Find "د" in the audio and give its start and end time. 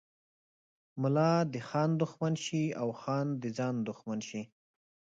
1.53-1.55, 3.41-3.43